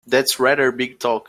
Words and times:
That's 0.07 0.39
rather 0.39 0.71
big 0.71 0.99
talk! 0.99 1.19